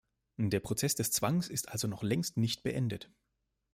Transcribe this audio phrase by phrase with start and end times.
[0.39, 3.11] Der Prozess des Zwangs ist also noch längst nicht beendet.